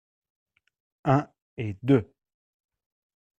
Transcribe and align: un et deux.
un 1.03 1.29
et 1.57 1.77
deux. 1.83 2.11